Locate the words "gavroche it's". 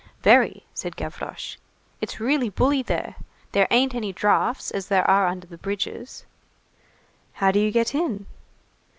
0.95-2.19